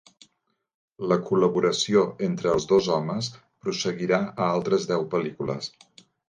[1.11, 3.29] La col·laboració entre els dos homes
[3.67, 5.71] prosseguirà a altres deu pel·lícules.